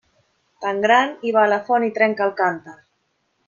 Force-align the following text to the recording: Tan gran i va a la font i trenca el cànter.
Tan 0.65 0.79
gran 0.85 1.13
i 1.31 1.35
va 1.37 1.43
a 1.43 1.51
la 1.53 1.61
font 1.69 1.87
i 1.91 1.93
trenca 2.01 2.29
el 2.29 2.35
cànter. 2.43 2.79